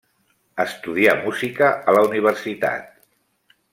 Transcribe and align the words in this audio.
Estudià 0.63 1.13
música 1.25 1.69
a 1.91 1.95
la 1.97 2.03
universitat. 2.09 2.89